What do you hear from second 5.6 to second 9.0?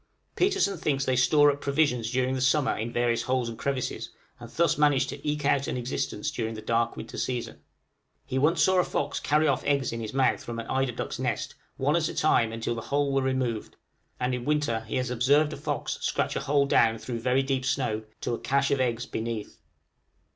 an existence during the dark winter season; he once saw a